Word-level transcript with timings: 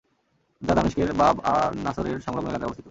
যা 0.61 0.73
দামেশকের 0.77 1.09
বাব 1.13 1.35
আন-নাসর-এর 1.51 2.17
সংলগ্ন 2.25 2.47
এলাকায় 2.49 2.67
অবস্থিত। 2.67 2.79